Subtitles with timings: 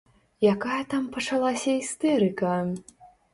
[0.53, 2.57] Якая там пачалася істэрыка!!!